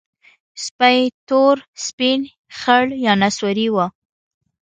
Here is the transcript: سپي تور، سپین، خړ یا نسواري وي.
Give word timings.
سپي 0.65 0.99
تور، 1.27 1.55
سپین، 1.85 2.19
خړ 2.57 2.85
یا 3.05 3.13
نسواري 3.21 3.67
وي. 3.75 3.85